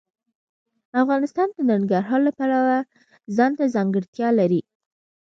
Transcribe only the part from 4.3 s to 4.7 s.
لري.